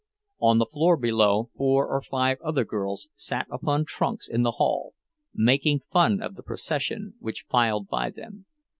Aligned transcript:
On 0.39 0.57
the 0.57 0.65
floor 0.65 0.97
below 0.97 1.51
four 1.55 1.87
or 1.87 2.01
five 2.01 2.39
other 2.43 2.65
girls 2.65 3.09
sat 3.13 3.45
upon 3.51 3.85
trunks 3.85 4.27
in 4.27 4.41
the 4.41 4.53
hall, 4.53 4.95
making 5.31 5.81
fun 5.91 6.23
of 6.23 6.33
the 6.33 6.41
procession 6.41 7.13
which 7.19 7.45
filed 7.47 7.87
by 7.87 8.09
them. 8.09 8.47